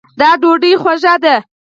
دا 0.19 0.29
ډوډۍ 0.41 0.73
خوږه 0.81 1.15
ده 1.23 1.35